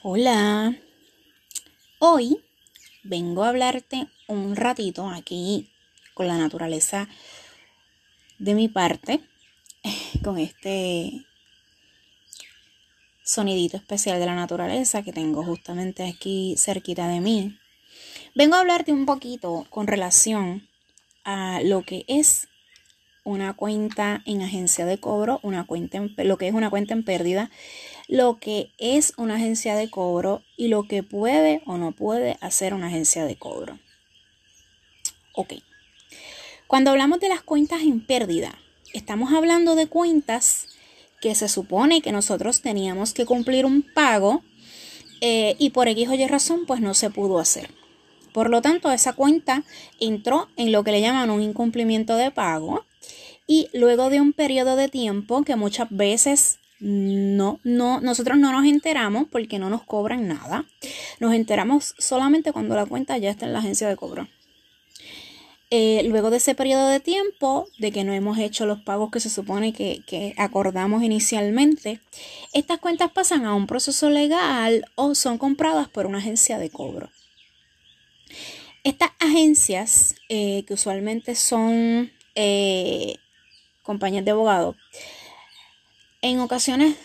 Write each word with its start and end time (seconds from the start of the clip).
Hola, 0.00 0.76
hoy 1.98 2.40
vengo 3.02 3.42
a 3.42 3.48
hablarte 3.48 4.06
un 4.28 4.54
ratito 4.54 5.08
aquí 5.08 5.72
con 6.14 6.28
la 6.28 6.38
naturaleza 6.38 7.08
de 8.38 8.54
mi 8.54 8.68
parte, 8.68 9.20
con 10.22 10.38
este 10.38 11.26
sonidito 13.24 13.76
especial 13.76 14.20
de 14.20 14.26
la 14.26 14.36
naturaleza 14.36 15.02
que 15.02 15.12
tengo 15.12 15.42
justamente 15.42 16.04
aquí 16.04 16.54
cerquita 16.56 17.08
de 17.08 17.20
mí. 17.20 17.58
Vengo 18.36 18.54
a 18.54 18.60
hablarte 18.60 18.92
un 18.92 19.04
poquito 19.04 19.66
con 19.68 19.88
relación 19.88 20.68
a 21.24 21.60
lo 21.64 21.82
que 21.82 22.04
es 22.06 22.46
una 23.24 23.52
cuenta 23.54 24.22
en 24.26 24.42
agencia 24.42 24.86
de 24.86 24.98
cobro, 24.98 25.40
una 25.42 25.66
cuenta 25.66 26.00
lo 26.18 26.38
que 26.38 26.46
es 26.46 26.54
una 26.54 26.70
cuenta 26.70 26.94
en 26.94 27.04
pérdida, 27.04 27.50
lo 28.08 28.38
que 28.40 28.72
es 28.78 29.12
una 29.18 29.36
agencia 29.36 29.76
de 29.76 29.90
cobro 29.90 30.42
y 30.56 30.68
lo 30.68 30.88
que 30.88 31.02
puede 31.02 31.62
o 31.66 31.76
no 31.76 31.92
puede 31.92 32.38
hacer 32.40 32.74
una 32.74 32.88
agencia 32.88 33.24
de 33.26 33.36
cobro. 33.36 33.78
Ok. 35.34 35.54
Cuando 36.66 36.90
hablamos 36.90 37.20
de 37.20 37.28
las 37.28 37.42
cuentas 37.42 37.82
en 37.82 38.04
pérdida, 38.04 38.58
estamos 38.94 39.32
hablando 39.32 39.74
de 39.74 39.86
cuentas 39.86 40.66
que 41.20 41.34
se 41.34 41.48
supone 41.48 42.00
que 42.00 42.12
nosotros 42.12 42.62
teníamos 42.62 43.12
que 43.12 43.26
cumplir 43.26 43.66
un 43.66 43.82
pago 43.82 44.42
eh, 45.20 45.56
y 45.58 45.70
por 45.70 45.88
X 45.88 46.08
o 46.08 46.14
Y 46.14 46.26
razón 46.26 46.64
pues 46.66 46.80
no 46.80 46.94
se 46.94 47.10
pudo 47.10 47.38
hacer. 47.38 47.70
Por 48.32 48.50
lo 48.50 48.62
tanto, 48.62 48.90
esa 48.92 49.14
cuenta 49.14 49.64
entró 50.00 50.48
en 50.56 50.72
lo 50.72 50.84
que 50.84 50.92
le 50.92 51.00
llaman 51.00 51.30
un 51.30 51.42
incumplimiento 51.42 52.16
de 52.16 52.30
pago 52.30 52.84
y 53.46 53.68
luego 53.72 54.10
de 54.10 54.20
un 54.20 54.32
periodo 54.32 54.76
de 54.76 54.88
tiempo 54.88 55.42
que 55.42 55.56
muchas 55.56 55.88
veces 55.90 56.57
no, 56.80 57.60
no, 57.64 58.00
nosotros 58.00 58.38
no 58.38 58.52
nos 58.52 58.64
enteramos 58.64 59.26
porque 59.30 59.58
no 59.58 59.70
nos 59.70 59.82
cobran 59.82 60.28
nada. 60.28 60.64
Nos 61.20 61.34
enteramos 61.34 61.94
solamente 61.98 62.52
cuando 62.52 62.76
la 62.76 62.86
cuenta 62.86 63.18
ya 63.18 63.30
está 63.30 63.46
en 63.46 63.52
la 63.52 63.58
agencia 63.58 63.88
de 63.88 63.96
cobro. 63.96 64.28
Eh, 65.70 66.02
luego 66.04 66.30
de 66.30 66.38
ese 66.38 66.54
periodo 66.54 66.88
de 66.88 67.00
tiempo, 67.00 67.68
de 67.78 67.92
que 67.92 68.02
no 68.02 68.14
hemos 68.14 68.38
hecho 68.38 68.64
los 68.64 68.80
pagos 68.80 69.10
que 69.10 69.20
se 69.20 69.28
supone 69.28 69.74
que, 69.74 70.34
acordamos 70.38 71.02
inicialmente, 71.02 72.00
estas 72.54 72.78
cuentas 72.78 73.12
pasan 73.12 73.44
a 73.44 73.54
un 73.54 73.66
proceso 73.66 74.08
legal 74.08 74.86
o 74.94 75.14
son 75.14 75.36
compradas 75.36 75.88
por 75.88 76.06
una 76.06 76.18
agencia 76.18 76.58
de 76.58 76.70
cobro. 76.70 77.10
Estas 78.82 79.10
agencias, 79.18 80.14
eh, 80.30 80.64
que 80.66 80.72
usualmente 80.72 81.34
son 81.34 82.10
eh, 82.34 83.16
compañías 83.82 84.24
de 84.24 84.30
abogados, 84.30 84.76
en 86.28 86.40
ocasiones 86.40 86.96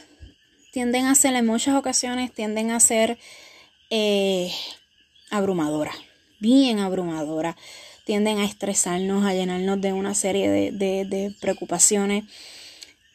tienden 0.72 1.06
a 1.06 1.16
ser, 1.16 1.36
en 1.36 1.46
muchas 1.46 1.76
ocasiones 1.76 2.34
tienden 2.34 2.72
a 2.72 2.80
ser 2.80 3.18
eh, 3.90 4.52
abrumadoras, 5.30 5.96
bien 6.40 6.80
abrumadoras. 6.80 7.56
Tienden 8.06 8.40
a 8.40 8.46
estresarnos, 8.46 9.24
a 9.24 9.34
llenarnos 9.34 9.80
de 9.80 9.94
una 9.94 10.14
serie 10.14 10.50
de, 10.74 11.36
preocupaciones 11.40 12.26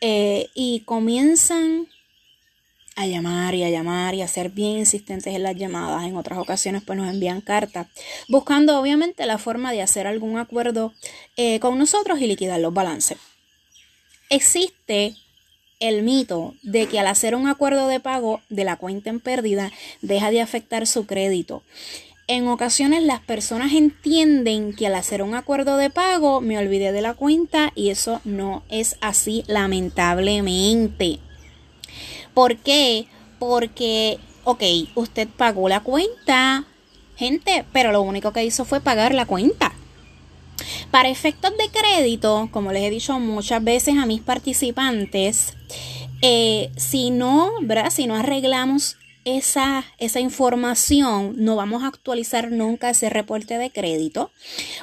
eh, 0.00 0.48
y 0.54 0.80
comienzan 0.86 1.88
a 2.96 3.06
llamar 3.06 3.54
y 3.54 3.64
a 3.64 3.70
llamar 3.70 4.14
y 4.14 4.22
a 4.22 4.28
ser 4.28 4.48
bien 4.48 4.78
insistentes 4.78 5.34
en 5.34 5.42
las 5.42 5.56
llamadas. 5.56 6.04
En 6.04 6.16
otras 6.16 6.38
ocasiones 6.38 6.82
pues 6.86 6.96
nos 6.96 7.12
envían 7.12 7.42
cartas 7.42 7.86
buscando 8.28 8.80
obviamente 8.80 9.26
la 9.26 9.36
forma 9.36 9.72
de 9.72 9.82
hacer 9.82 10.06
algún 10.06 10.38
acuerdo 10.38 10.94
eh, 11.36 11.60
con 11.60 11.76
nosotros 11.76 12.18
y 12.22 12.26
liquidar 12.26 12.60
los 12.60 12.72
balances. 12.72 13.18
Existe 14.30 15.14
el 15.80 16.02
mito 16.02 16.54
de 16.62 16.86
que 16.86 16.98
al 16.98 17.06
hacer 17.06 17.34
un 17.34 17.48
acuerdo 17.48 17.88
de 17.88 18.00
pago 18.00 18.40
de 18.48 18.64
la 18.64 18.76
cuenta 18.76 19.10
en 19.10 19.20
pérdida 19.20 19.72
deja 20.02 20.30
de 20.30 20.40
afectar 20.40 20.86
su 20.86 21.06
crédito. 21.06 21.62
En 22.26 22.46
ocasiones 22.48 23.04
las 23.04 23.20
personas 23.20 23.72
entienden 23.72 24.74
que 24.74 24.86
al 24.86 24.94
hacer 24.96 25.22
un 25.22 25.34
acuerdo 25.34 25.78
de 25.78 25.88
pago 25.88 26.42
me 26.42 26.58
olvidé 26.58 26.92
de 26.92 27.00
la 27.00 27.14
cuenta 27.14 27.72
y 27.74 27.88
eso 27.88 28.20
no 28.24 28.64
es 28.68 28.96
así 29.00 29.44
lamentablemente. 29.46 31.20
¿Por 32.34 32.58
qué? 32.58 33.06
Porque, 33.38 34.18
ok, 34.44 34.62
usted 34.94 35.26
pagó 35.26 35.68
la 35.68 35.80
cuenta, 35.80 36.66
gente, 37.16 37.64
pero 37.72 37.92
lo 37.92 38.02
único 38.02 38.32
que 38.32 38.44
hizo 38.44 38.64
fue 38.66 38.80
pagar 38.80 39.14
la 39.14 39.24
cuenta. 39.24 39.72
Para 40.90 41.08
efectos 41.08 41.52
de 41.56 41.68
crédito, 41.70 42.48
como 42.50 42.72
les 42.72 42.82
he 42.82 42.90
dicho 42.90 43.18
muchas 43.18 43.62
veces 43.62 43.96
a 43.98 44.06
mis 44.06 44.20
participantes, 44.20 45.54
eh, 46.22 46.70
si 46.76 47.10
no, 47.10 47.52
¿verdad? 47.62 47.90
Si 47.90 48.06
no 48.06 48.16
arreglamos 48.16 48.96
esa, 49.24 49.84
esa, 49.98 50.20
información, 50.20 51.34
no 51.36 51.56
vamos 51.56 51.82
a 51.82 51.88
actualizar 51.88 52.50
nunca 52.50 52.90
ese 52.90 53.10
reporte 53.10 53.58
de 53.58 53.70
crédito, 53.70 54.30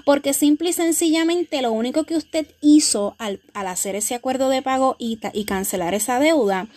porque 0.05 0.33
simple 0.33 0.69
y 0.69 0.73
sencillamente 0.73 1.61
lo 1.61 1.71
único 1.71 2.03
que 2.03 2.15
usted 2.15 2.45
hizo 2.61 3.15
al, 3.17 3.41
hacer 3.53 3.95
ese 3.95 4.13
acuerdo 4.13 4.49
de 4.49 4.61
pago 4.61 4.95
y, 4.99 5.19
y 5.33 5.45
cancelar 5.45 5.93
esa 5.93 6.19
deuda 6.19 6.67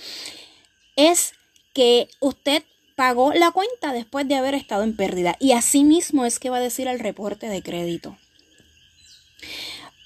es 0.97 1.35
que 1.75 2.09
usted 2.21 2.63
pagó 2.97 3.33
la 3.33 3.53
cuenta 3.53 3.93
después 3.93 4.27
de 4.27 4.35
haber 4.35 4.55
estado 4.55 4.83
en 4.83 4.97
pérdida. 4.97 5.37
Y 5.39 5.53
así 5.53 5.85
mismo 5.85 6.25
es 6.25 6.41
que 6.41 6.51
va 6.51 6.57
a 6.57 6.61
decir 6.61 6.89
el 6.89 6.99
reporte 6.99 7.49
de 7.49 7.63
crédito 7.63 8.17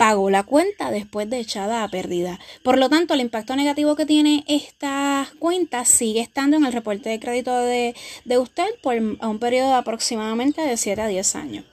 pagó 0.02 0.30
la 0.30 0.42
cuenta 0.42 0.90
después 0.90 1.30
de 1.30 1.38
echada 1.38 1.84
a 1.84 1.88
pérdida. 1.88 2.40
Por 2.64 2.76
lo 2.76 2.88
tanto, 2.88 3.14
el 3.14 3.20
impacto 3.20 3.54
negativo 3.54 3.94
que 3.94 4.04
tiene 4.04 4.44
esta 4.48 5.30
cuenta 5.38 5.84
sigue 5.84 6.20
estando 6.20 6.56
en 6.56 6.64
el 6.64 6.72
reporte 6.72 7.08
de 7.08 7.20
crédito 7.20 7.56
de, 7.56 7.94
usted 8.36 8.66
por 8.82 8.96
un 8.96 9.38
periodo 9.38 9.68
de 9.68 9.76
aproximadamente 9.76 10.60
de 10.60 10.76
7 10.76 11.02
a 11.02 11.06
10 11.06 11.36
años. 11.36 11.64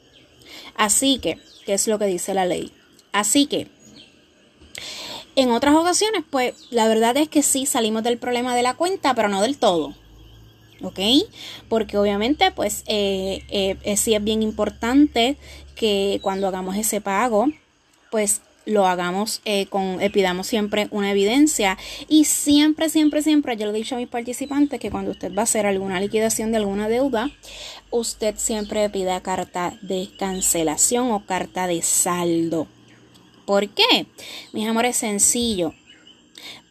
Así 0.76 1.18
que, 1.18 1.40
¿qué 1.66 1.74
es 1.74 1.88
lo 1.88 1.98
que 1.98 2.06
dice 2.06 2.36
la 2.36 2.46
ley? 2.46 2.72
Así 3.14 3.48
que, 3.48 3.68
en 5.36 5.50
otras 5.50 5.74
ocasiones, 5.74 6.24
pues 6.30 6.54
la 6.70 6.88
verdad 6.88 7.18
es 7.18 7.30
que 7.30 7.42
sí 7.42 7.66
salimos 7.66 8.04
del 8.04 8.20
problema 8.20 8.56
de 8.56 8.62
la 8.62 8.76
cuenta, 8.76 9.16
pero 9.16 9.30
no 9.30 9.42
del 9.42 9.58
todo. 9.58 9.96
¿Ok? 10.82 11.00
Porque 11.68 11.98
obviamente 11.98 12.52
pues 12.52 12.84
eh, 12.88 13.44
eh, 13.50 13.98
sí 13.98 14.14
es 14.16 14.24
bien 14.24 14.42
importante 14.42 15.38
que 15.76 16.20
cuando 16.22 16.48
hagamos 16.48 16.76
ese 16.76 17.02
pago 17.02 17.48
pues 18.12 18.42
lo 18.70 18.86
hagamos 18.88 19.42
eh, 19.46 19.66
con, 19.66 20.02
eh, 20.02 20.10
pidamos 20.10 20.48
siempre 20.48 20.88
una 20.92 21.12
evidencia 21.12 21.78
y 22.08 22.26
siempre, 22.26 22.90
siempre, 22.90 23.22
siempre, 23.22 23.58
yo 23.58 23.66
le 23.66 23.72
he 23.72 23.82
dicho 23.82 23.96
a 23.96 23.98
mis 23.98 24.08
participantes 24.08 24.80
que 24.80 24.92
cuando 24.92 25.12
usted 25.12 25.34
va 25.34 25.42
a 25.42 25.44
hacer 25.44 25.66
alguna 25.66 26.00
liquidación 26.00 26.52
de 26.52 26.58
alguna 26.58 26.88
deuda, 26.88 27.32
usted 27.90 28.36
siempre 28.38 28.90
pida 28.90 29.22
carta 29.22 29.78
de 29.82 30.10
cancelación 30.18 31.12
o 31.12 31.26
carta 31.26 31.68
de 31.68 31.82
saldo. 31.82 32.68
¿Por 33.46 33.70
qué? 33.70 34.06
Mis 34.54 34.68
amores, 34.68 34.98
sencillo 34.98 35.74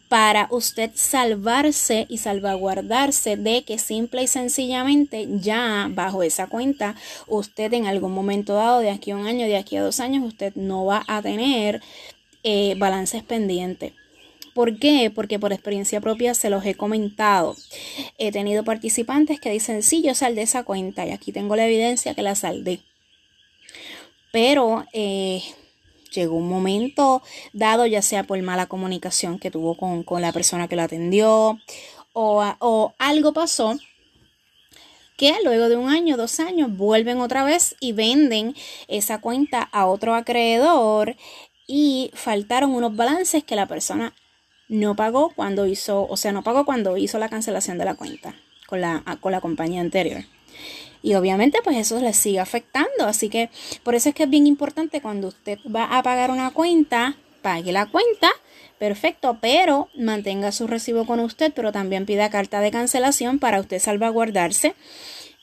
para 0.09 0.47
usted 0.49 0.89
salvarse 0.95 2.07
y 2.09 2.17
salvaguardarse 2.17 3.37
de 3.37 3.63
que 3.63 3.77
simple 3.77 4.23
y 4.23 4.27
sencillamente 4.27 5.27
ya 5.39 5.87
bajo 5.91 6.23
esa 6.23 6.47
cuenta 6.47 6.95
usted 7.27 7.71
en 7.73 7.85
algún 7.85 8.11
momento 8.11 8.55
dado, 8.55 8.79
de 8.79 8.89
aquí 8.89 9.11
a 9.11 9.15
un 9.15 9.27
año, 9.27 9.45
de 9.45 9.55
aquí 9.55 9.77
a 9.77 9.83
dos 9.83 9.99
años, 9.99 10.25
usted 10.25 10.53
no 10.55 10.83
va 10.85 11.03
a 11.07 11.21
tener 11.21 11.81
eh, 12.43 12.73
balances 12.77 13.21
pendientes. 13.21 13.93
¿Por 14.55 14.79
qué? 14.79 15.11
Porque 15.13 15.37
por 15.37 15.53
experiencia 15.53 16.01
propia 16.01 16.33
se 16.33 16.49
los 16.49 16.65
he 16.65 16.73
comentado. 16.73 17.55
He 18.17 18.31
tenido 18.31 18.63
participantes 18.63 19.39
que 19.39 19.51
dicen, 19.51 19.83
sí, 19.83 20.01
yo 20.01 20.15
saldé 20.15 20.41
esa 20.41 20.63
cuenta 20.63 21.05
y 21.05 21.11
aquí 21.11 21.31
tengo 21.31 21.55
la 21.55 21.67
evidencia 21.67 22.15
que 22.15 22.23
la 22.23 22.33
saldé. 22.33 22.79
Pero 24.31 24.85
eh, 24.91 25.43
llegó 26.11 26.35
un 26.35 26.49
momento 26.49 27.21
dado, 27.53 27.85
ya 27.85 28.01
sea 28.01 28.23
por 28.23 28.41
mala 28.41 28.67
comunicación 28.67 29.39
que 29.39 29.51
tuvo 29.51 29.75
con, 29.75 30.21
la 30.21 30.31
persona 30.31 30.67
que 30.67 30.75
lo 30.75 30.83
atendió 30.83 31.59
o, 32.13 32.55
o 32.59 32.93
algo 32.97 33.33
pasó 33.33 33.77
que 35.19 35.35
luego 35.43 35.67
de 35.67 35.75
un 35.75 35.89
año, 35.89 36.15
dos 36.15 36.39
años, 36.39 36.77
vuelven 36.77 37.19
otra 37.19 37.43
vez 37.43 37.75
y 37.81 37.91
venden 37.91 38.55
esa 38.87 39.19
cuenta 39.19 39.61
a 39.73 39.85
otro 39.85 40.15
acreedor 40.15 41.17
y 41.67 42.09
faltaron 42.13 42.73
unos 42.73 42.95
balances 42.95 43.43
que 43.43 43.57
la 43.57 43.67
persona 43.67 44.13
no 44.69 44.95
pagó 44.95 45.33
cuando 45.35 45.65
hizo, 45.65 46.07
o 46.07 46.15
sea, 46.15 46.31
no 46.31 46.41
pagó 46.41 46.63
cuando 46.63 46.95
hizo 46.95 47.19
la 47.19 47.27
cancelación 47.27 47.77
de 47.77 47.85
la 47.85 47.95
cuenta 47.95 48.33
con 48.65 48.79
la, 48.79 49.03
con 49.19 49.33
la 49.33 49.41
compañía 49.41 49.81
anterior. 49.81 50.23
Y 51.01 51.15
obviamente 51.15 51.59
pues 51.63 51.77
eso 51.77 51.99
le 51.99 52.13
sigue 52.13 52.39
afectando. 52.39 53.05
Así 53.05 53.29
que 53.29 53.49
por 53.83 53.95
eso 53.95 54.09
es 54.09 54.15
que 54.15 54.23
es 54.23 54.29
bien 54.29 54.47
importante 54.47 55.01
cuando 55.01 55.29
usted 55.29 55.59
va 55.73 55.97
a 55.97 56.03
pagar 56.03 56.31
una 56.31 56.51
cuenta, 56.51 57.15
pague 57.41 57.71
la 57.71 57.85
cuenta, 57.85 58.29
perfecto, 58.77 59.37
pero 59.41 59.89
mantenga 59.95 60.51
su 60.51 60.67
recibo 60.67 61.05
con 61.05 61.19
usted, 61.19 61.53
pero 61.53 61.71
también 61.71 62.05
pida 62.05 62.29
carta 62.29 62.61
de 62.61 62.71
cancelación 62.71 63.39
para 63.39 63.59
usted 63.59 63.79
salvaguardarse 63.79 64.75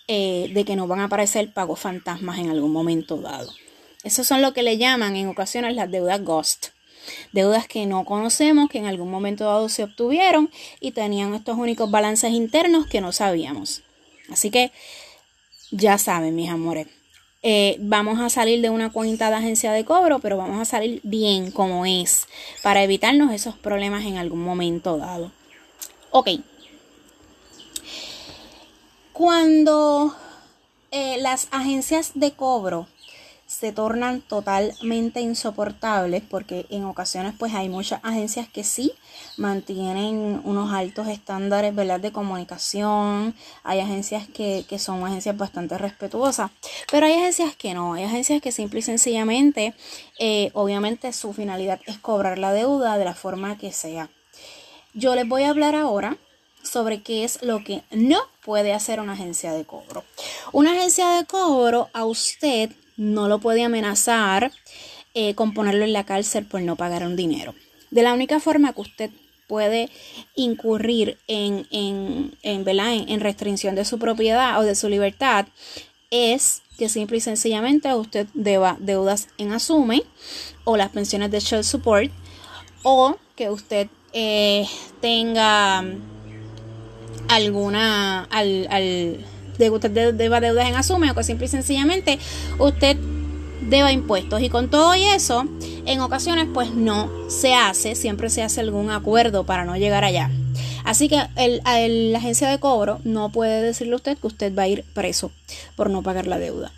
eh, 0.08 0.50
de 0.52 0.64
que 0.64 0.76
no 0.76 0.86
van 0.86 1.00
a 1.00 1.04
aparecer 1.04 1.52
pagos 1.52 1.80
fantasmas 1.80 2.38
en 2.38 2.50
algún 2.50 2.72
momento 2.72 3.16
dado. 3.16 3.52
Eso 4.04 4.22
son 4.22 4.40
lo 4.40 4.52
que 4.52 4.62
le 4.62 4.78
llaman 4.78 5.16
en 5.16 5.28
ocasiones 5.28 5.74
las 5.74 5.90
deudas 5.90 6.22
ghost. 6.22 6.68
Deudas 7.32 7.66
que 7.66 7.86
no 7.86 8.04
conocemos, 8.04 8.68
que 8.68 8.78
en 8.78 8.86
algún 8.86 9.10
momento 9.10 9.44
dado 9.44 9.68
se 9.68 9.84
obtuvieron 9.84 10.50
y 10.80 10.92
tenían 10.92 11.34
estos 11.34 11.56
únicos 11.56 11.90
balances 11.90 12.30
internos 12.32 12.86
que 12.86 13.00
no 13.00 13.12
sabíamos. 13.12 13.82
Así 14.30 14.50
que 14.50 14.72
ya 15.70 15.98
saben, 15.98 16.34
mis 16.34 16.50
amores. 16.50 16.86
Eh, 17.42 17.76
vamos 17.80 18.18
a 18.20 18.28
salir 18.28 18.60
de 18.60 18.70
una 18.70 18.90
cuenta 18.90 19.30
de 19.30 19.36
agencia 19.36 19.72
de 19.72 19.84
cobro, 19.84 20.18
pero 20.18 20.36
vamos 20.36 20.60
a 20.60 20.64
salir 20.64 21.00
bien 21.04 21.50
como 21.50 21.86
es, 21.86 22.26
para 22.62 22.82
evitarnos 22.82 23.32
esos 23.32 23.56
problemas 23.56 24.04
en 24.04 24.16
algún 24.16 24.42
momento 24.42 24.96
dado. 24.96 25.30
Ok. 26.10 26.30
Cuando 29.12 30.14
eh, 30.90 31.18
las 31.20 31.48
agencias 31.50 32.12
de 32.14 32.32
cobro 32.32 32.88
se 33.58 33.72
tornan 33.72 34.20
totalmente 34.20 35.22
insoportables 35.22 36.22
porque 36.28 36.66
en 36.68 36.84
ocasiones 36.84 37.32
pues 37.38 37.54
hay 37.54 37.70
muchas 37.70 38.00
agencias 38.02 38.48
que 38.48 38.64
sí 38.64 38.92
mantienen 39.38 40.42
unos 40.44 40.74
altos 40.74 41.08
estándares 41.08 41.74
¿verdad? 41.74 41.98
de 41.98 42.12
comunicación 42.12 43.34
hay 43.64 43.80
agencias 43.80 44.28
que, 44.28 44.66
que 44.68 44.78
son 44.78 45.02
agencias 45.06 45.38
bastante 45.38 45.78
respetuosas 45.78 46.50
pero 46.90 47.06
hay 47.06 47.14
agencias 47.14 47.56
que 47.56 47.72
no 47.72 47.94
hay 47.94 48.04
agencias 48.04 48.42
que 48.42 48.52
simple 48.52 48.80
y 48.80 48.82
sencillamente 48.82 49.74
eh, 50.18 50.50
obviamente 50.52 51.10
su 51.14 51.32
finalidad 51.32 51.80
es 51.86 51.96
cobrar 51.98 52.36
la 52.36 52.52
deuda 52.52 52.98
de 52.98 53.06
la 53.06 53.14
forma 53.14 53.56
que 53.56 53.72
sea 53.72 54.10
yo 54.92 55.14
les 55.14 55.26
voy 55.26 55.44
a 55.44 55.48
hablar 55.48 55.74
ahora 55.74 56.18
sobre 56.62 57.02
qué 57.02 57.24
es 57.24 57.42
lo 57.42 57.64
que 57.64 57.84
no 57.90 58.18
puede 58.44 58.74
hacer 58.74 59.00
una 59.00 59.12
agencia 59.12 59.52
de 59.52 59.64
cobro. 59.64 60.04
Una 60.52 60.72
agencia 60.72 61.08
de 61.10 61.24
cobro 61.24 61.88
a 61.92 62.04
usted 62.04 62.70
no 62.96 63.28
lo 63.28 63.38
puede 63.38 63.64
amenazar 63.64 64.52
eh, 65.14 65.34
con 65.34 65.54
ponerlo 65.54 65.84
en 65.84 65.92
la 65.92 66.04
cárcel 66.04 66.44
por 66.44 66.60
no 66.62 66.76
pagar 66.76 67.04
un 67.04 67.16
dinero. 67.16 67.54
De 67.90 68.02
la 68.02 68.12
única 68.12 68.40
forma 68.40 68.72
que 68.72 68.80
usted 68.80 69.10
puede 69.46 69.90
incurrir 70.34 71.18
en, 71.28 71.66
en, 71.70 72.36
en, 72.42 72.68
en, 72.68 73.20
restricción 73.20 73.74
de 73.74 73.84
su 73.84 73.98
propiedad 73.98 74.58
o 74.58 74.62
de 74.62 74.74
su 74.74 74.88
libertad 74.88 75.46
es 76.10 76.62
que 76.78 76.88
simple 76.88 77.18
y 77.18 77.20
sencillamente 77.20 77.94
usted 77.94 78.26
deba 78.34 78.76
deudas 78.80 79.28
en 79.38 79.52
asume 79.52 80.02
o 80.64 80.76
las 80.76 80.90
pensiones 80.90 81.30
de 81.30 81.38
child 81.38 81.62
support 81.62 82.10
o 82.82 83.16
que 83.34 83.50
usted 83.50 83.88
eh, 84.12 84.66
tenga 85.00 85.84
alguna 87.28 88.24
al, 88.24 88.66
al 88.70 89.24
de 89.58 89.70
usted 89.70 90.14
deba 90.14 90.40
deudas 90.40 90.68
en 90.68 90.74
asume 90.74 91.10
o 91.10 91.14
que 91.14 91.24
simple 91.24 91.46
y 91.46 91.48
sencillamente 91.48 92.18
usted 92.58 92.96
deba 93.62 93.92
impuestos. 93.92 94.40
Y 94.40 94.48
con 94.48 94.70
todo 94.70 94.94
y 94.94 95.04
eso 95.04 95.44
en 95.86 96.00
ocasiones 96.00 96.46
pues 96.52 96.70
no 96.72 97.10
se 97.28 97.54
hace 97.54 97.94
siempre 97.94 98.30
se 98.30 98.42
hace 98.42 98.60
algún 98.60 98.90
acuerdo 98.90 99.44
para 99.44 99.64
no 99.64 99.76
llegar 99.76 100.04
allá. 100.04 100.30
Así 100.84 101.08
que 101.08 101.20
el, 101.36 102.12
la 102.12 102.18
agencia 102.18 102.48
de 102.48 102.60
cobro 102.60 103.00
no 103.04 103.30
puede 103.30 103.60
decirle 103.60 103.94
a 103.94 103.96
usted 103.96 104.18
que 104.18 104.26
usted 104.26 104.56
va 104.56 104.62
a 104.62 104.68
ir 104.68 104.84
preso 104.94 105.32
por 105.74 105.90
no 105.90 106.02
pagar 106.02 106.26
la 106.26 106.38
deuda. 106.38 106.72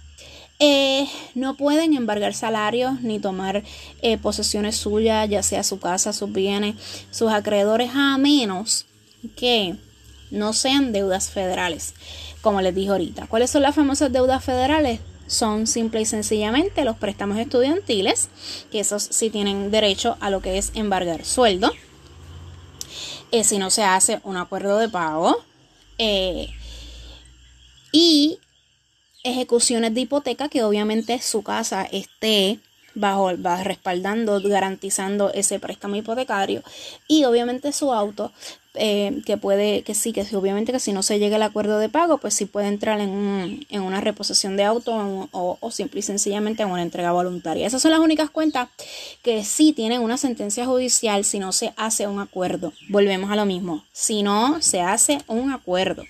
Eh, 0.60 1.06
no 1.34 1.56
pueden 1.56 1.94
embargar 1.94 2.34
salarios 2.34 3.00
ni 3.02 3.20
tomar 3.20 3.62
eh, 4.02 4.18
posesiones 4.18 4.76
suyas, 4.76 5.28
ya 5.28 5.42
sea 5.42 5.62
su 5.62 5.78
casa, 5.78 6.12
sus 6.12 6.32
bienes, 6.32 6.74
sus 7.12 7.30
acreedores, 7.30 7.90
a 7.94 8.18
menos 8.18 8.86
que 9.36 9.76
no 10.30 10.52
sean 10.52 10.92
deudas 10.92 11.30
federales 11.30 11.94
como 12.40 12.60
les 12.60 12.74
dije 12.74 12.90
ahorita. 12.90 13.26
¿Cuáles 13.26 13.50
son 13.50 13.62
las 13.62 13.74
famosas 13.74 14.12
deudas 14.12 14.44
federales? 14.44 15.00
Son 15.26 15.66
simple 15.66 16.00
y 16.00 16.06
sencillamente 16.06 16.84
los 16.84 16.96
préstamos 16.96 17.38
estudiantiles, 17.38 18.28
que 18.72 18.80
esos 18.80 19.02
sí 19.02 19.30
tienen 19.30 19.70
derecho 19.70 20.16
a 20.20 20.30
lo 20.30 20.40
que 20.40 20.58
es 20.58 20.72
embargar 20.74 21.24
sueldo. 21.24 21.72
Eh, 23.30 23.44
si 23.44 23.58
no 23.58 23.70
se 23.70 23.84
hace 23.84 24.20
un 24.24 24.36
acuerdo 24.36 24.78
de 24.78 24.88
pago. 24.88 25.36
Eh, 25.98 26.48
y 27.92 28.38
ejecuciones 29.24 29.94
de 29.94 30.02
hipoteca 30.02 30.48
que 30.48 30.62
obviamente 30.62 31.20
su 31.20 31.42
casa 31.42 31.82
esté 31.82 32.60
va 32.96 33.62
respaldando, 33.62 34.40
garantizando 34.40 35.32
ese 35.32 35.58
préstamo 35.58 35.96
hipotecario 35.96 36.62
y 37.06 37.24
obviamente 37.24 37.72
su 37.72 37.92
auto 37.92 38.32
eh, 38.80 39.22
que 39.26 39.36
puede, 39.36 39.82
que 39.82 39.94
sí, 39.94 40.12
que 40.12 40.24
obviamente 40.36 40.70
que 40.70 40.78
si 40.78 40.92
no 40.92 41.02
se 41.02 41.18
llega 41.18 41.36
al 41.36 41.42
acuerdo 41.42 41.78
de 41.78 41.88
pago, 41.88 42.18
pues 42.18 42.34
sí 42.34 42.44
puede 42.44 42.68
entrar 42.68 43.00
en, 43.00 43.66
en 43.70 43.82
una 43.82 44.00
reposición 44.00 44.56
de 44.56 44.62
auto 44.62 44.94
o, 45.32 45.58
o, 45.60 45.70
simple 45.72 45.98
y 45.98 46.02
sencillamente 46.02 46.62
en 46.62 46.70
una 46.70 46.82
entrega 46.82 47.10
voluntaria. 47.10 47.66
Esas 47.66 47.82
son 47.82 47.90
las 47.90 48.00
únicas 48.00 48.30
cuentas 48.30 48.68
que 49.22 49.42
sí 49.42 49.72
tienen 49.72 50.00
una 50.02 50.16
sentencia 50.16 50.64
judicial 50.64 51.24
si 51.24 51.40
no 51.40 51.50
se 51.50 51.72
hace 51.76 52.06
un 52.06 52.20
acuerdo. 52.20 52.72
Volvemos 52.88 53.30
a 53.30 53.36
lo 53.36 53.46
mismo, 53.46 53.84
si 53.92 54.22
no 54.22 54.62
se 54.62 54.80
hace 54.80 55.18
un 55.26 55.50
acuerdo. 55.50 56.04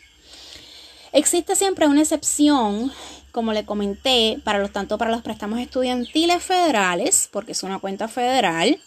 Existe 1.13 1.57
siempre 1.57 1.87
una 1.87 2.03
excepción 2.03 2.93
como 3.33 3.53
le 3.53 3.65
comenté, 3.65 4.39
para 4.45 4.59
los, 4.59 4.73
tanto 4.73 4.99
para 4.99 5.11
los 5.11 5.23
préstamos 5.23 5.61
estudiantiles 5.61 6.43
federales, 6.43 7.29
porque 7.33 7.53
es 7.53 7.63
una 7.63 7.79
cuenta 7.79 8.09
federal, 8.09 8.81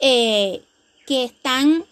eh, 0.00 0.62
que 1.06 1.24
están 1.24 1.84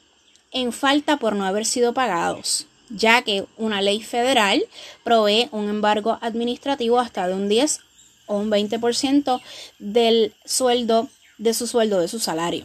en 0.53 0.73
falta 0.73 1.17
por 1.17 1.35
no 1.35 1.44
haber 1.44 1.65
sido 1.65 1.94
pagados, 1.94 2.67
ya 2.91 3.23
que 3.23 3.44
una 3.56 3.81
ley 3.81 4.03
federal 4.03 4.65
provee 5.03 5.49
un 5.50 5.69
embargo 5.69 6.19
administrativo 6.21 7.00
hasta 7.00 7.27
de 7.27 7.35
un 7.35 7.49
10 7.49 7.81
o 8.27 8.37
un 8.37 8.50
20% 8.50 9.41
del 9.79 10.35
sueldo, 10.44 11.09
de 11.39 11.55
su 11.55 11.67
sueldo, 11.67 12.00
de 12.00 12.09
su 12.09 12.19
salario. 12.19 12.65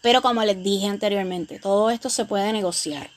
Pero 0.00 0.20
como 0.20 0.42
les 0.44 0.62
dije 0.62 0.86
anteriormente, 0.86 1.58
todo 1.58 1.90
esto 1.90 2.10
se 2.10 2.24
puede 2.24 2.52
negociar. 2.52 3.10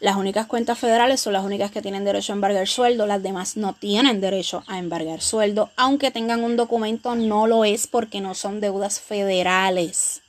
Las 0.00 0.16
únicas 0.16 0.46
cuentas 0.46 0.78
federales 0.78 1.20
son 1.20 1.32
las 1.32 1.44
únicas 1.44 1.70
que 1.70 1.82
tienen 1.82 2.04
derecho 2.04 2.32
a 2.32 2.36
embargar 2.36 2.66
sueldo, 2.66 3.06
las 3.06 3.22
demás 3.22 3.56
no 3.56 3.72
tienen 3.72 4.20
derecho 4.20 4.64
a 4.66 4.78
embargar 4.78 5.20
sueldo, 5.20 5.70
aunque 5.76 6.10
tengan 6.10 6.44
un 6.44 6.56
documento 6.56 7.14
no 7.14 7.46
lo 7.46 7.64
es 7.64 7.86
porque 7.86 8.20
no 8.20 8.34
son 8.34 8.60
deudas 8.60 9.00
federales. 9.00 10.22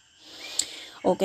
¿Ok? 1.03 1.23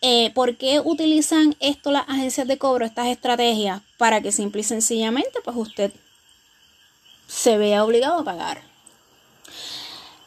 Eh, 0.00 0.30
¿Por 0.34 0.56
qué 0.56 0.80
utilizan 0.80 1.56
esto 1.58 1.90
las 1.90 2.08
agencias 2.08 2.46
de 2.46 2.58
cobro, 2.58 2.84
estas 2.84 3.08
estrategias? 3.08 3.80
Para 3.96 4.20
que 4.20 4.32
simple 4.32 4.60
y 4.60 4.64
sencillamente 4.64 5.40
pues 5.42 5.56
usted 5.56 5.90
se 7.26 7.58
vea 7.58 7.84
obligado 7.84 8.20
a 8.20 8.24
pagar. 8.24 8.62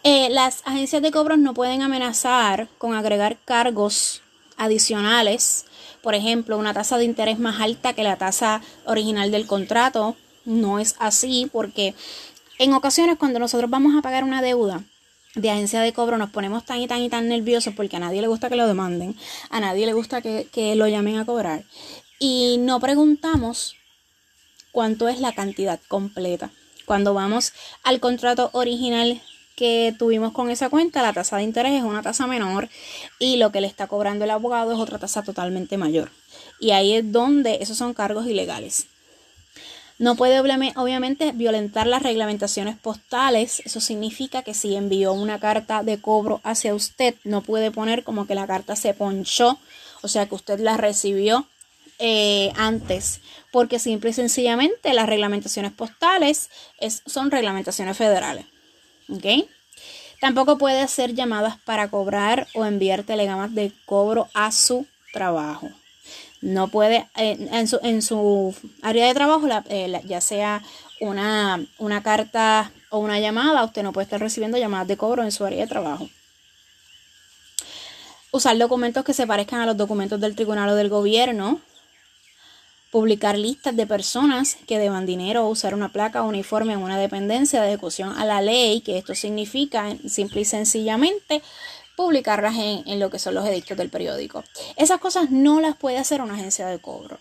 Eh, 0.03 0.29
las 0.31 0.61
agencias 0.65 1.01
de 1.01 1.11
cobros 1.11 1.37
no 1.37 1.53
pueden 1.53 1.83
amenazar 1.83 2.67
con 2.77 2.95
agregar 2.95 3.37
cargos 3.45 4.21
adicionales 4.61 5.65
por 6.01 6.15
ejemplo, 6.15 6.57
una 6.57 6.73
tasa 6.73 6.97
de 6.97 7.05
interés 7.05 7.39
más 7.39 7.61
alta 7.61 7.93
que 7.93 8.03
la 8.03 8.17
tasa 8.17 8.61
original 8.85 9.31
del 9.31 9.47
contrato. 9.47 10.15
No 10.45 10.79
es 10.79 10.95
así 10.99 11.47
porque 11.51 11.93
en 12.57 12.73
ocasiones 12.73 13.17
cuando 13.17 13.39
nosotros 13.39 13.69
vamos 13.69 13.95
a 13.95 14.01
pagar 14.01 14.23
una 14.23 14.41
deuda 14.41 14.83
de 15.35 15.49
agencia 15.49 15.81
de 15.81 15.93
cobro 15.93 16.17
nos 16.17 16.31
ponemos 16.31 16.65
tan 16.65 16.79
y 16.79 16.87
tan 16.87 17.01
y 17.01 17.09
tan 17.09 17.29
nerviosos 17.29 17.73
porque 17.73 17.95
a 17.95 17.99
nadie 17.99 18.21
le 18.21 18.27
gusta 18.27 18.49
que 18.49 18.57
lo 18.57 18.67
demanden, 18.67 19.15
a 19.49 19.61
nadie 19.61 19.85
le 19.85 19.93
gusta 19.93 20.21
que, 20.21 20.47
que 20.51 20.75
lo 20.75 20.87
llamen 20.87 21.19
a 21.19 21.25
cobrar 21.25 21.63
y 22.19 22.57
no 22.59 22.81
preguntamos 22.81 23.75
cuánto 24.71 25.07
es 25.07 25.21
la 25.21 25.31
cantidad 25.31 25.79
completa. 25.87 26.49
Cuando 26.85 27.13
vamos 27.13 27.53
al 27.83 28.01
contrato 28.01 28.49
original 28.51 29.21
que 29.55 29.93
tuvimos 29.97 30.33
con 30.33 30.49
esa 30.49 30.69
cuenta, 30.69 31.01
la 31.01 31.13
tasa 31.13 31.37
de 31.37 31.43
interés 31.43 31.73
es 31.73 31.83
una 31.83 32.01
tasa 32.01 32.27
menor 32.27 32.69
y 33.19 33.37
lo 33.37 33.51
que 33.51 33.61
le 33.61 33.67
está 33.67 33.87
cobrando 33.87 34.25
el 34.25 34.31
abogado 34.31 34.71
es 34.73 34.79
otra 34.79 34.99
tasa 34.99 35.23
totalmente 35.23 35.77
mayor. 35.77 36.11
Y 36.59 36.71
ahí 36.71 36.95
es 36.95 37.11
donde 37.11 37.57
esos 37.61 37.77
son 37.77 37.93
cargos 37.93 38.27
ilegales. 38.27 38.87
No 40.01 40.15
puede 40.15 40.39
obviamente 40.39 41.31
violentar 41.31 41.85
las 41.85 42.01
reglamentaciones 42.01 42.75
postales. 42.75 43.61
Eso 43.65 43.79
significa 43.79 44.41
que 44.41 44.55
si 44.55 44.75
envió 44.75 45.13
una 45.13 45.39
carta 45.39 45.83
de 45.83 46.01
cobro 46.01 46.41
hacia 46.43 46.73
usted, 46.73 47.13
no 47.23 47.41
puede 47.43 47.69
poner 47.69 48.03
como 48.03 48.25
que 48.25 48.33
la 48.33 48.47
carta 48.47 48.75
se 48.75 48.95
ponchó, 48.95 49.59
o 50.01 50.07
sea 50.07 50.25
que 50.25 50.33
usted 50.33 50.59
la 50.59 50.75
recibió 50.75 51.45
eh, 51.99 52.51
antes, 52.55 53.21
porque 53.51 53.77
simple 53.77 54.09
y 54.09 54.13
sencillamente 54.13 54.91
las 54.95 55.05
reglamentaciones 55.05 55.71
postales 55.71 56.49
son 57.05 57.29
reglamentaciones 57.29 57.95
federales. 57.95 58.45
¿Ok? 59.11 59.47
Tampoco 60.19 60.57
puede 60.57 60.81
hacer 60.81 61.15
llamadas 61.15 61.57
para 61.65 61.89
cobrar 61.89 62.47
o 62.53 62.65
enviar 62.65 63.03
telegramas 63.03 63.55
de 63.55 63.71
cobro 63.85 64.27
a 64.33 64.51
su 64.51 64.85
trabajo. 65.11 65.69
No 66.41 66.67
puede, 66.69 67.07
eh, 67.17 67.49
en, 67.51 68.01
su, 68.01 68.55
área 68.81 69.07
de 69.07 69.13
trabajo, 69.13 69.47
eh, 69.69 70.01
ya 70.05 70.21
sea 70.21 70.61
una, 70.99 71.63
una 71.77 72.03
carta 72.03 72.71
o 72.89 72.99
una 72.99 73.19
llamada, 73.19 73.63
usted 73.63 73.83
no 73.83 73.93
puede 73.93 74.05
estar 74.05 74.19
recibiendo 74.19 74.57
llamadas 74.57 74.87
de 74.87 74.97
cobro 74.97 75.23
en 75.23 75.31
su 75.31 75.45
área 75.45 75.61
de 75.61 75.67
trabajo. 75.67 76.09
Usar 78.31 78.57
documentos 78.57 79.03
que 79.03 79.13
se 79.13 79.27
parezcan 79.27 79.61
a 79.61 79.65
los 79.65 79.77
documentos 79.77 80.19
del 80.21 80.35
tribunal 80.35 80.69
o 80.69 80.75
del 80.75 80.89
gobierno 80.89 81.61
publicar 82.91 83.37
listas 83.37 83.75
de 83.75 83.87
personas 83.87 84.57
que 84.67 84.77
deban 84.77 85.05
dinero 85.05 85.45
o 85.45 85.49
usar 85.49 85.73
una 85.73 85.91
placa 85.91 86.23
o 86.23 86.27
uniforme 86.27 86.73
en 86.73 86.81
una 86.81 86.99
dependencia 86.99 87.61
de 87.61 87.69
ejecución 87.69 88.13
a 88.17 88.25
la 88.25 88.41
ley, 88.41 88.81
que 88.81 88.97
esto 88.97 89.15
significa 89.15 89.95
simple 90.07 90.41
y 90.41 90.45
sencillamente 90.45 91.41
publicarlas 91.95 92.55
en, 92.55 92.83
en 92.85 92.99
lo 92.99 93.09
que 93.09 93.19
son 93.19 93.33
los 93.33 93.45
edictos 93.45 93.77
del 93.77 93.89
periódico. 93.89 94.43
Esas 94.75 94.99
cosas 94.99 95.31
no 95.31 95.61
las 95.61 95.77
puede 95.77 95.97
hacer 95.97 96.21
una 96.21 96.35
agencia 96.35 96.67
de 96.67 96.79
cobro. 96.79 97.19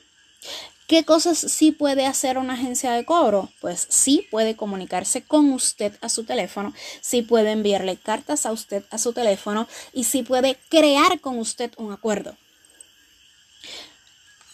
¿Qué 0.90 1.04
cosas 1.04 1.38
sí 1.38 1.70
puede 1.70 2.04
hacer 2.04 2.36
una 2.36 2.54
agencia 2.54 2.90
de 2.90 3.04
cobro? 3.04 3.48
Pues 3.60 3.86
sí 3.88 4.26
puede 4.28 4.56
comunicarse 4.56 5.22
con 5.22 5.52
usted 5.52 5.92
a 6.00 6.08
su 6.08 6.24
teléfono, 6.24 6.74
sí 7.00 7.22
puede 7.22 7.52
enviarle 7.52 7.96
cartas 7.96 8.44
a 8.44 8.50
usted 8.50 8.82
a 8.90 8.98
su 8.98 9.12
teléfono 9.12 9.68
y 9.92 10.02
sí 10.02 10.24
puede 10.24 10.58
crear 10.68 11.20
con 11.20 11.38
usted 11.38 11.70
un 11.76 11.92
acuerdo. 11.92 12.34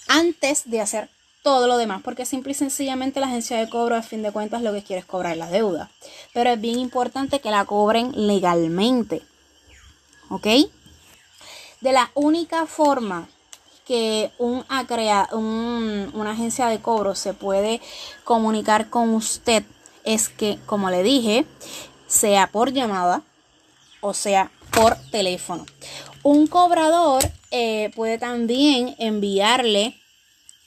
Antes 0.09 0.71
de 0.71 0.81
hacer 0.81 1.09
todo 1.43 1.67
lo 1.69 1.77
demás, 1.77 2.03
porque 2.03 2.27
simple 2.27 2.53
y 2.53 2.55
sencillamente 2.55 3.21
la 3.21 3.27
agencia 3.27 3.59
de 3.59 3.69
cobro 3.69 3.95
a 3.95 4.03
fin 4.03 4.23
de 4.23 4.33
cuentas 4.33 4.63
lo 4.63 4.73
que 4.73 4.83
quiere 4.83 5.01
es 5.01 5.07
cobrar 5.07 5.37
la 5.37 5.49
deuda. 5.49 5.91
Pero 6.35 6.51
es 6.51 6.61
bien 6.61 6.79
importante 6.79 7.41
que 7.41 7.51
la 7.51 7.65
cobren 7.65 8.13
legalmente. 8.27 9.23
¿Ok? 10.29 10.47
De 11.81 11.93
la 11.93 12.11
única 12.15 12.67
forma 12.67 13.29
que 13.87 14.33
un, 14.39 14.65
un, 15.33 16.11
una 16.15 16.31
agencia 16.33 16.67
de 16.67 16.81
cobro 16.81 17.15
se 17.15 17.33
puede 17.33 17.81
comunicar 18.25 18.91
con 18.91 19.15
usted 19.15 19.63
es 20.05 20.29
que, 20.29 20.59
como 20.67 20.91
le 20.91 21.05
dije, 21.05 21.47
sea 22.09 22.49
por 22.49 22.73
llamada 22.73 23.23
o 24.01 24.15
sea 24.15 24.51
por 24.73 24.97
teléfono. 25.11 25.67
Un 26.23 26.47
cobrador 26.47 27.23
eh, 27.51 27.91
puede 27.95 28.19
también 28.19 28.95
enviarle 28.99 29.95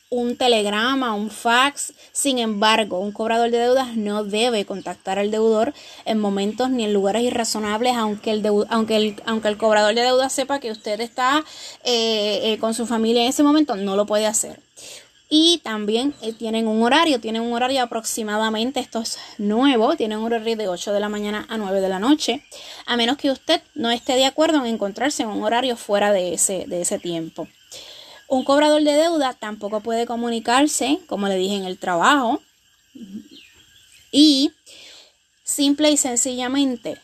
un 0.09 0.37
telegrama, 0.37 1.13
un 1.13 1.29
fax. 1.29 1.93
Sin 2.11 2.39
embargo, 2.39 2.99
un 2.99 3.11
cobrador 3.11 3.51
de 3.51 3.59
deudas 3.59 3.95
no 3.95 4.23
debe 4.23 4.65
contactar 4.65 5.19
al 5.19 5.31
deudor 5.31 5.73
en 6.05 6.19
momentos 6.19 6.69
ni 6.69 6.83
en 6.83 6.93
lugares 6.93 7.23
irrazonables, 7.23 7.95
aunque 7.95 8.31
el, 8.31 8.45
aunque 8.69 8.95
el, 8.95 9.21
aunque 9.25 9.47
el 9.47 9.57
cobrador 9.57 9.93
de 9.93 10.01
deudas 10.01 10.33
sepa 10.33 10.59
que 10.59 10.71
usted 10.71 10.99
está 10.99 11.43
eh, 11.83 12.41
eh, 12.43 12.57
con 12.59 12.73
su 12.73 12.87
familia 12.87 13.23
en 13.23 13.29
ese 13.29 13.43
momento, 13.43 13.75
no 13.75 13.95
lo 13.95 14.05
puede 14.05 14.25
hacer. 14.25 14.59
Y 15.31 15.59
también 15.63 16.15
eh, 16.23 16.33
tienen 16.33 16.67
un 16.67 16.81
horario, 16.81 17.21
tienen 17.21 17.43
un 17.43 17.53
horario 17.53 17.83
aproximadamente, 17.83 18.79
esto 18.79 18.99
es 18.99 19.19
nuevo, 19.37 19.95
tienen 19.95 20.17
un 20.17 20.25
horario 20.25 20.57
de 20.57 20.67
8 20.67 20.91
de 20.91 20.99
la 20.99 21.07
mañana 21.07 21.45
a 21.49 21.57
9 21.57 21.81
de 21.81 21.89
la 21.89 21.99
noche, 21.99 22.43
a 22.87 22.97
menos 22.97 23.17
que 23.17 23.29
usted 23.29 23.61
no 23.75 23.91
esté 23.91 24.15
de 24.15 24.25
acuerdo 24.25 24.57
en 24.57 24.65
encontrarse 24.65 25.21
en 25.21 25.29
un 25.29 25.43
horario 25.43 25.77
fuera 25.77 26.11
de 26.11 26.33
ese, 26.33 26.65
de 26.65 26.81
ese 26.81 26.97
tiempo. 26.97 27.47
Un 28.27 28.43
cobrador 28.43 28.83
de 28.83 28.93
deuda 28.93 29.33
tampoco 29.33 29.81
puede 29.81 30.07
comunicarse, 30.07 30.99
como 31.07 31.27
le 31.27 31.35
dije, 31.35 31.55
en 31.55 31.65
el 31.65 31.77
trabajo. 31.77 32.41
Y 34.11 34.51
simple 35.43 35.91
y 35.91 35.97
sencillamente, 35.97 36.97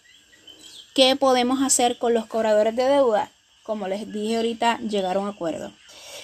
¿qué 0.93 1.15
podemos 1.15 1.61
hacer 1.61 1.99
con 1.99 2.15
los 2.15 2.25
cobradores 2.25 2.75
de 2.75 2.83
deuda? 2.83 3.31
Como 3.63 3.87
les 3.87 4.11
dije 4.11 4.37
ahorita, 4.37 4.79
llegar 4.79 5.17
a 5.17 5.19
un 5.19 5.27
acuerdo. 5.27 5.71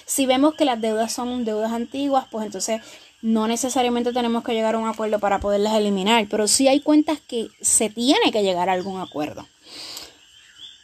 Si 0.06 0.26
vemos 0.26 0.54
que 0.54 0.64
las 0.64 0.80
deudas 0.80 1.12
son 1.12 1.44
deudas 1.44 1.72
antiguas, 1.72 2.26
pues 2.30 2.46
entonces 2.46 2.80
no 3.22 3.46
necesariamente 3.46 4.12
tenemos 4.12 4.42
que 4.42 4.52
llegar 4.52 4.74
a 4.74 4.78
un 4.78 4.88
acuerdo 4.88 5.20
para 5.20 5.38
poderlas 5.38 5.74
eliminar, 5.74 6.26
pero 6.28 6.48
sí 6.48 6.66
hay 6.66 6.80
cuentas 6.80 7.20
que 7.20 7.48
se 7.60 7.88
tiene 7.88 8.32
que 8.32 8.42
llegar 8.42 8.68
a 8.68 8.72
algún 8.72 9.00
acuerdo. 9.00 9.46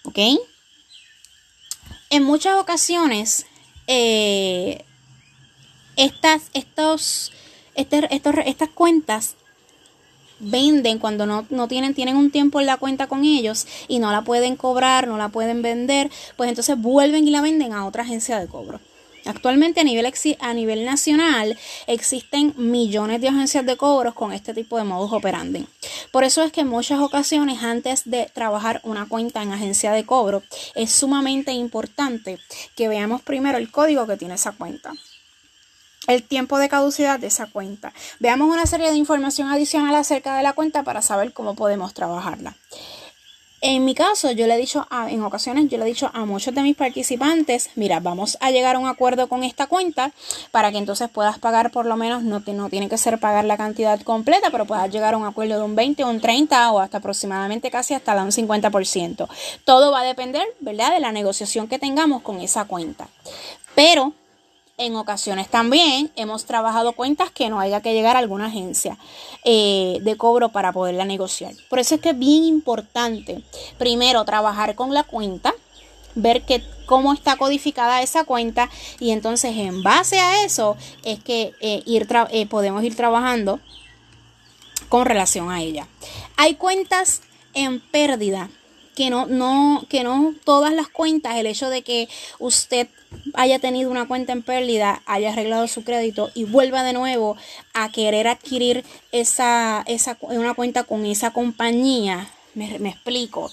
¿Ok? 0.05 0.19
En 2.11 2.23
muchas 2.23 2.57
ocasiones 2.59 3.45
eh, 3.89 4.85
estas, 5.97 6.51
estos, 6.55 7.33
este, 7.75 8.15
estos, 8.15 8.35
estas 8.47 8.69
cuentas 8.69 9.35
venden 10.39 10.99
cuando 10.99 11.27
no, 11.27 11.45
no, 11.51 11.67
tienen, 11.67 11.95
tienen 11.95 12.17
un 12.17 12.31
tiempo 12.31 12.61
en 12.61 12.67
la 12.67 12.77
cuenta 12.77 13.09
con 13.09 13.25
ellos 13.25 13.67
y 13.89 13.99
no 13.99 14.13
la 14.13 14.23
pueden 14.23 14.57
cobrar, 14.57 15.09
no 15.09 15.19
la 15.19 15.29
pueden 15.31 15.63
vender, 15.63 16.11
pues 16.37 16.49
entonces 16.49 16.81
vuelven 16.81 17.27
y 17.27 17.31
la 17.31 17.41
venden 17.41 17.73
a 17.73 17.85
otra 17.85 18.05
agencia 18.05 18.39
de 18.39 18.47
cobro. 18.47 18.81
Actualmente 19.29 19.81
a 19.81 19.85
nivel, 19.85 20.11
a 20.41 20.55
nivel 20.55 20.85
nacional 20.87 21.59
existen 21.87 22.55
millones 22.57 23.21
de 23.21 23.29
agencias 23.29 23.67
de 23.67 23.77
cobros 23.77 24.15
con 24.15 24.33
este 24.33 24.55
tipo 24.55 24.79
de 24.79 24.85
modus 24.85 25.13
operandi. 25.13 25.67
Por 26.11 26.25
eso 26.25 26.43
es 26.43 26.51
que 26.51 26.63
en 26.63 26.69
muchas 26.69 26.99
ocasiones 27.01 27.63
antes 27.63 28.09
de 28.09 28.31
trabajar 28.33 28.81
una 28.85 29.07
cuenta 29.07 29.43
en 29.43 29.53
agencia 29.53 29.93
de 29.93 30.07
cobro 30.07 30.43
es 30.75 30.91
sumamente 30.91 31.53
importante 31.53 32.39
que 32.75 32.89
veamos 32.89 33.21
primero 33.21 33.59
el 33.59 33.71
código 33.71 34.07
que 34.07 34.17
tiene 34.17 34.35
esa 34.35 34.53
cuenta 34.53 34.95
el 36.07 36.23
tiempo 36.23 36.57
de 36.57 36.71
caducidad 36.71 37.21
de 37.21 37.27
esa 37.27 37.49
cuenta. 37.49 37.93
Veamos 38.19 38.51
una 38.51 38.65
serie 38.65 38.91
de 38.91 38.97
información 38.97 39.51
adicional 39.51 39.95
acerca 39.95 40.39
de 40.39 40.43
la 40.43 40.55
cuenta 40.55 40.83
para 40.83 41.03
saber 41.03 41.35
cómo 41.35 41.55
podemos 41.55 41.93
trabajarla. 41.93 42.57
En 43.61 43.85
mi 43.85 43.95
caso, 43.95 44.31
yo 44.31 44.47
le 44.47 44.55
he 44.55 44.59
dicho, 44.59 44.87
a, 44.89 45.11
en 45.11 45.23
ocasiones, 45.23 45.69
yo 45.69 45.79
le 45.79 45.85
he 45.85 45.89
dicho 45.89 46.11
a 46.15 46.25
muchos 46.25 46.55
de 46.55 46.63
mis 46.63 46.77
participantes, 46.77 47.71
mira, 47.75 47.99
vamos 47.99 48.39
a 48.41 48.53
llegar 48.53 48.77
a 48.77 48.79
un 48.79 48.87
acuerdo 48.87 49.29
con 49.29 49.43
esta 49.43 49.67
cuenta 49.67 50.13
para 50.53 50.71
que 50.71 50.79
entonces 50.79 51.09
puedas 51.09 51.41
pagar 51.41 51.73
por 51.73 51.85
lo 51.85 51.97
menos, 51.97 52.23
no, 52.23 52.41
tiene 52.41 52.89
que 52.89 52.99
ser 52.99 53.19
pagar 53.19 53.45
la 53.45 53.57
cantidad 53.57 54.01
completa, 54.03 54.51
pero 54.51 54.65
puedas 54.65 54.89
llegar 54.91 55.15
a 55.15 55.17
un 55.17 55.27
acuerdo 55.27 55.59
de 55.59 55.65
un 55.65 55.75
20, 55.75 56.05
un 56.05 56.21
30 56.21 56.71
o 56.71 56.79
hasta 56.79 56.99
aproximadamente 56.99 57.71
casi 57.71 57.95
hasta 57.95 58.15
un 58.23 58.31
50%. 58.31 59.29
Todo 59.65 59.91
va 59.91 60.01
a 60.01 60.05
depender, 60.05 60.47
¿verdad?, 60.61 60.93
de 60.93 61.01
la 61.01 61.11
negociación 61.11 61.67
que 61.67 61.81
tengamos 61.81 62.23
con 62.23 62.41
esa 62.41 62.65
cuenta. 62.67 63.09
Pero 63.75 64.13
en 64.79 64.95
ocasiones 64.95 65.49
también 65.49 66.11
hemos 66.15 66.45
trabajado 66.45 66.93
cuentas 66.93 67.31
que 67.33 67.51
no 67.51 67.59
haya 67.59 67.83
que 67.83 67.93
llegar 67.93 68.17
a 68.17 68.21
alguna 68.21 68.47
agencia 68.47 68.97
eh, 69.45 69.99
de 70.03 70.17
cobro 70.17 70.51
para 70.51 70.73
poderla 70.73 71.05
negociar. 71.05 71.53
Por 71.69 71.81
eso 71.81 71.97
es 71.97 72.01
que 72.01 72.11
es 72.11 72.19
bien 72.19 72.45
importante, 72.45 73.43
primero, 73.77 74.25
trabajar 74.25 74.77
con 74.77 74.95
la 74.95 75.03
cuenta, 75.03 75.53
ver 76.15 76.43
que, 76.43 76.63
cómo 76.87 77.13
está 77.13 77.37
codificada 77.37 78.03
esa 78.03 78.25
cuenta 78.25 78.71
y 79.01 79.11
entonces 79.11 79.57
en 79.57 79.83
base 79.83 80.21
a 80.21 80.45
eso 80.45 80.77
es 81.05 81.23
que 81.23 81.53
eh, 81.61 81.83
ir 81.85 82.09
eh, 82.31 82.47
podemos 82.47 82.83
ir 82.85 82.97
trabajando 82.97 83.61
con 84.89 85.05
relación 85.05 85.51
a 85.51 85.61
ella. 85.61 85.89
Hay 86.37 86.55
cuentas 86.55 87.23
en 87.53 87.81
pérdida 87.81 88.49
que 88.99 89.11
no, 89.11 89.27
no, 89.27 89.87
que 89.89 90.03
no 90.03 90.35
todas 90.43 90.73
las 90.73 90.89
cuentas, 90.89 91.37
el 91.37 91.47
hecho 91.47 91.71
de 91.71 91.83
que 91.83 92.09
usted 92.41 92.89
haya 93.35 93.61
tenido 93.61 93.93
una 93.93 94.09
cuenta 94.09 94.33
en 94.33 94.43
pérdida, 94.43 95.03
haya 95.07 95.33
arreglado 95.33 95.69
su 95.69 95.85
crédito 95.85 96.33
y 96.35 96.43
vuelva 96.43 96.83
de 96.83 96.95
nuevo 96.95 97.37
a 97.75 97.93
querer 97.93 98.27
adquirir 98.27 98.85
esa, 99.13 99.85
esa 99.87 100.19
una 100.21 100.55
cuenta 100.55 100.83
con 100.83 101.07
esa 101.07 101.33
compañía, 101.33 102.29
me, 102.55 102.89
explico, 102.89 103.53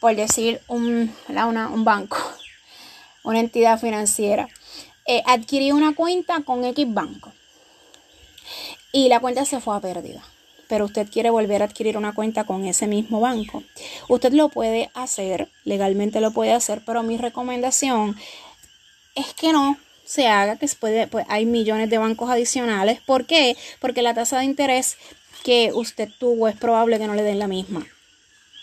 por 0.00 0.16
decir 0.16 0.60
un, 0.66 1.14
un 1.28 1.84
banco, 1.84 2.18
una 3.22 3.38
entidad 3.38 3.78
financiera, 3.78 4.48
eh, 5.06 5.22
adquirí 5.26 5.70
una 5.70 5.94
cuenta 5.94 6.42
con 6.42 6.64
X 6.64 6.92
banco 6.92 7.32
y 8.90 9.08
la 9.08 9.20
cuenta 9.20 9.44
se 9.44 9.60
fue 9.60 9.76
a 9.76 9.80
pérdida 9.80 10.24
pero 10.72 10.86
usted 10.86 11.06
quiere 11.10 11.28
volver 11.28 11.60
a 11.60 11.66
adquirir 11.66 11.98
una 11.98 12.14
cuenta 12.14 12.44
con 12.44 12.64
ese 12.64 12.86
mismo 12.86 13.20
banco. 13.20 13.62
Usted 14.08 14.32
lo 14.32 14.48
puede 14.48 14.90
hacer, 14.94 15.50
legalmente 15.64 16.18
lo 16.22 16.30
puede 16.30 16.54
hacer, 16.54 16.80
pero 16.86 17.02
mi 17.02 17.18
recomendación 17.18 18.16
es 19.14 19.34
que 19.34 19.52
no 19.52 19.76
se 20.02 20.28
haga, 20.28 20.56
que 20.56 20.66
puede, 20.80 21.08
pues 21.08 21.26
hay 21.28 21.44
millones 21.44 21.90
de 21.90 21.98
bancos 21.98 22.30
adicionales. 22.30 23.00
¿Por 23.04 23.26
qué? 23.26 23.54
Porque 23.80 24.00
la 24.00 24.14
tasa 24.14 24.38
de 24.38 24.46
interés 24.46 24.96
que 25.44 25.72
usted 25.74 26.08
tuvo 26.18 26.48
es 26.48 26.56
probable 26.56 26.98
que 26.98 27.06
no 27.06 27.14
le 27.14 27.22
den 27.22 27.38
la 27.38 27.48
misma. 27.48 27.86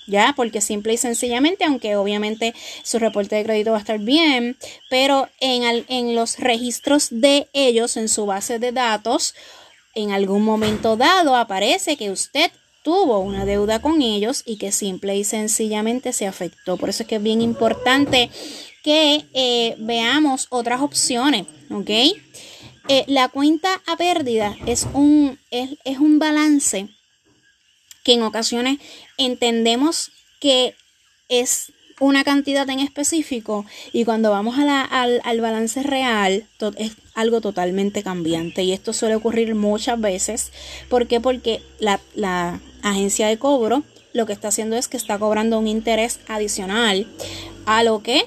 ¿ya? 0.08 0.34
Porque 0.36 0.62
simple 0.62 0.94
y 0.94 0.98
sencillamente, 0.98 1.64
aunque 1.64 1.96
obviamente 1.96 2.56
su 2.82 2.98
reporte 2.98 3.36
de 3.36 3.44
crédito 3.44 3.70
va 3.70 3.78
a 3.78 3.82
estar 3.82 4.00
bien, 4.00 4.58
pero 4.90 5.30
en, 5.40 5.86
en, 5.88 6.16
los 6.16 6.40
registros 6.40 7.10
de 7.12 7.48
ellos, 7.54 7.98
en 7.98 8.10
su 8.10 8.26
base 8.26 8.58
de 8.58 8.72
datos, 8.72 9.36
en 9.96 10.12
algún 10.12 10.44
momento 10.44 10.98
dado 10.98 11.36
aparece 11.36 11.98
que 11.98 12.12
usted 12.12 12.52
tuvo 12.84 13.20
una 13.20 13.46
deuda 13.46 13.82
con 13.82 14.02
ellos 14.02 14.44
y 14.46 14.58
que 14.58 14.72
simple 14.72 15.16
y 15.18 15.24
sencillamente 15.24 16.14
se 16.14 16.28
afectó. 16.28 16.78
Por 16.78 16.90
eso 16.90 17.04
es 17.04 17.10
que 17.10 17.16
es 17.16 17.24
bien 17.24 17.42
importante 17.42 18.30
que 18.84 19.26
eh, 19.34 19.76
veamos 19.80 20.48
otras 20.50 20.82
opciones, 20.82 21.46
¿ok? 21.70 21.90
Eh, 22.88 23.04
la 23.08 23.28
cuenta 23.28 23.82
a 23.86 23.98
pérdida 23.98 24.56
es 24.66 24.88
un, 24.94 25.38
es, 25.52 25.72
es 25.84 26.00
un 26.00 26.18
balance 26.18 26.88
que 28.04 28.14
en 28.14 28.24
ocasiones 28.24 28.80
entendemos 29.18 30.12
que 30.40 30.74
es 31.28 31.72
una 32.00 32.24
cantidad 32.24 32.70
en 32.70 32.80
específico 32.80 33.66
y 33.92 34.06
cuando 34.06 34.32
vamos 34.32 34.56
al, 34.58 35.42
balance 35.42 35.84
real 35.84 36.46
es 36.78 36.92
algo 37.14 37.42
totalmente 37.42 38.04
cambiante 38.04 38.64
y 38.64 38.72
esto 38.72 38.94
suele 38.94 39.16
ocurrir 39.16 39.56
muchas 39.56 40.00
veces. 40.00 40.52
¿Por 40.90 41.08
qué? 41.08 41.20
Porque 41.20 41.62
la, 41.80 42.00
agencia 42.82 43.28
de 43.28 43.38
cobro 43.38 43.84
lo 44.14 44.26
que 44.26 44.34
está 44.34 44.48
haciendo 44.48 44.78
es 44.78 44.88
que 44.88 44.98
está 44.98 45.20
cobrando 45.20 45.60
un 45.60 45.68
interés 45.68 46.22
adicional 46.28 47.06
a 47.66 47.84
lo 47.84 48.02
que 48.02 48.24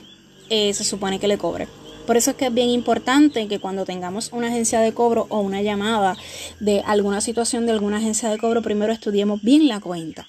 eh, 0.50 0.75
se 0.75 0.85
supone 0.85 1.19
que 1.19 1.26
le 1.26 1.38
cobre. 1.38 1.67
Por 2.07 2.17
eso 2.17 2.33
es 2.33 2.37
que 2.37 2.47
es 2.47 2.55
bien 2.55 2.69
importante 2.69 3.47
que 3.49 3.61
cuando 3.61 3.85
tengamos 3.85 4.31
una 4.33 4.49
agencia 4.49 4.81
de 4.81 4.93
cobro 4.93 5.26
o 5.31 5.38
una 5.41 5.62
llamada 5.62 6.17
de 6.61 6.81
alguna 6.81 7.21
situación 7.21 7.64
de 7.64 7.73
alguna 7.73 7.99
agencia 7.99 8.29
de 8.29 8.38
cobro, 8.38 8.61
primero 8.61 8.93
estudiemos 8.93 9.41
bien 9.41 9.69
la 9.69 9.81
cuenta. 9.81 10.29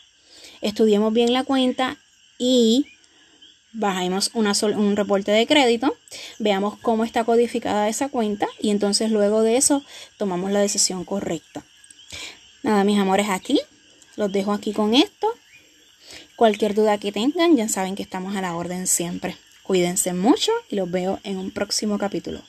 Estudiemos 0.61 1.11
bien 1.11 1.33
la 1.33 1.43
cuenta 1.43 1.97
y 2.37 2.85
bajamos 3.73 4.31
una 4.33 4.53
un 4.75 4.95
reporte 4.95 5.31
de 5.31 5.47
crédito, 5.47 5.95
veamos 6.39 6.77
cómo 6.79 7.03
está 7.03 7.23
codificada 7.23 7.89
esa 7.89 8.09
cuenta 8.09 8.47
y 8.61 8.69
entonces 8.69 9.11
luego 9.11 9.41
de 9.41 9.57
eso 9.57 9.83
tomamos 10.17 10.51
la 10.51 10.59
decisión 10.59 11.03
correcta. 11.03 11.63
Nada, 12.61 12.83
mis 12.83 12.99
amores, 12.99 13.29
aquí 13.29 13.59
los 14.15 14.31
dejo 14.31 14.53
aquí 14.53 14.73
con 14.73 14.93
esto. 14.93 15.27
Cualquier 16.35 16.73
duda 16.73 16.97
que 16.97 17.11
tengan, 17.11 17.57
ya 17.57 17.67
saben 17.67 17.95
que 17.95 18.03
estamos 18.03 18.35
a 18.35 18.41
la 18.41 18.55
orden 18.55 18.87
siempre. 18.87 19.37
Cuídense 19.63 20.13
mucho 20.13 20.51
y 20.69 20.75
los 20.75 20.89
veo 20.89 21.19
en 21.23 21.37
un 21.37 21.51
próximo 21.51 21.97
capítulo. 21.97 22.41